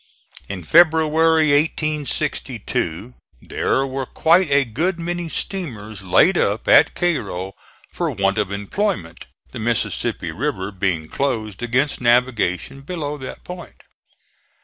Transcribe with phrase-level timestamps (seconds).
[0.49, 7.53] In February, 1862, there were quite a good many steamers laid up at Cairo
[7.91, 13.83] for want of employment, the Mississippi River being closed against navigation below that point.